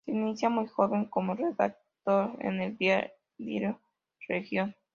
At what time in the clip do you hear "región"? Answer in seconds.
4.27-4.75